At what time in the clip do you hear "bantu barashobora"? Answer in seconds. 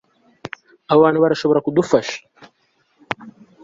1.05-1.63